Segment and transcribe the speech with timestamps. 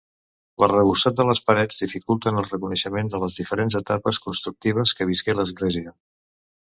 [0.61, 5.95] L'arrebossat de les parets dificulten el reconeixement de les diferents etapes constructives que visqué l'església.